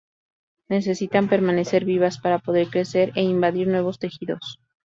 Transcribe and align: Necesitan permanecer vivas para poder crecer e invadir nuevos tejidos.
Necesitan 0.67 1.29
permanecer 1.29 1.85
vivas 1.85 2.17
para 2.17 2.39
poder 2.39 2.69
crecer 2.71 3.11
e 3.13 3.21
invadir 3.21 3.67
nuevos 3.67 3.99
tejidos. 3.99 4.59